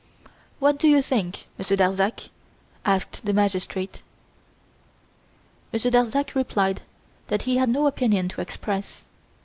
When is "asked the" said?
2.85-3.33